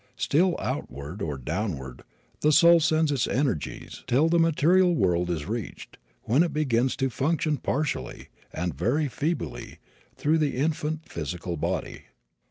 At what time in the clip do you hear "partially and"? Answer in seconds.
7.57-8.73